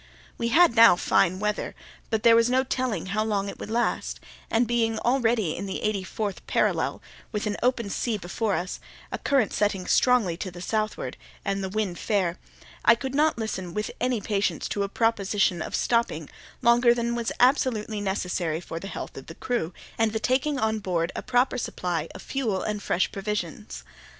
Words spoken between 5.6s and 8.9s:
the eighty fourth parallel, with an open sea before us,